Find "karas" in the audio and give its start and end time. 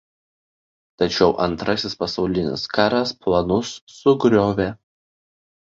2.79-3.13